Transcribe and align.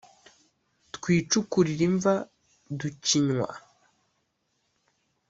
twicukurire 0.95 1.81
imva 1.89 2.13
ducinywa 2.77 3.47